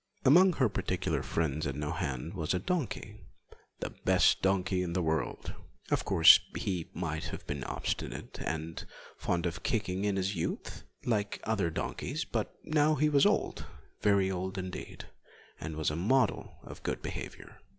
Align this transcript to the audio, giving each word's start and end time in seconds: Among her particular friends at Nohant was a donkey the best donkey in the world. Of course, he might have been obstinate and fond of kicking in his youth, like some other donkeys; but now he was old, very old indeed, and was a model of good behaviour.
Among 0.25 0.53
her 0.53 0.67
particular 0.67 1.21
friends 1.21 1.67
at 1.67 1.75
Nohant 1.75 2.33
was 2.33 2.55
a 2.55 2.59
donkey 2.59 3.21
the 3.81 3.91
best 4.03 4.41
donkey 4.41 4.81
in 4.81 4.93
the 4.93 5.01
world. 5.03 5.53
Of 5.91 6.05
course, 6.05 6.39
he 6.57 6.89
might 6.95 7.25
have 7.25 7.45
been 7.45 7.63
obstinate 7.63 8.39
and 8.43 8.83
fond 9.19 9.45
of 9.45 9.61
kicking 9.61 10.03
in 10.03 10.15
his 10.15 10.35
youth, 10.35 10.85
like 11.05 11.39
some 11.45 11.51
other 11.53 11.69
donkeys; 11.69 12.25
but 12.25 12.51
now 12.63 12.95
he 12.95 13.09
was 13.09 13.27
old, 13.27 13.67
very 14.01 14.31
old 14.31 14.57
indeed, 14.57 15.05
and 15.59 15.75
was 15.75 15.91
a 15.91 15.95
model 15.95 16.57
of 16.63 16.81
good 16.81 17.03
behaviour. 17.03 17.61